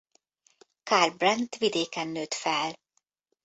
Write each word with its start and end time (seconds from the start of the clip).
Karl 0.83 1.09
Brandt 1.11 1.55
vidéken 1.57 2.07
nőtt 2.07 2.33
fel. 2.33 2.75